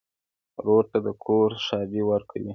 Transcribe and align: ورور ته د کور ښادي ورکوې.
ورور 0.59 0.83
ته 0.91 0.97
د 1.05 1.07
کور 1.23 1.49
ښادي 1.65 2.01
ورکوې. 2.09 2.49